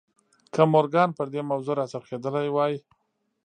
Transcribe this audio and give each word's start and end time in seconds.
که 0.53 0.61
مورګان 0.73 1.09
پر 1.17 1.27
دې 1.33 1.41
موضوع 1.51 1.75
را 1.77 1.85
څرخېدلی 1.91 2.49
وای. 2.51 2.73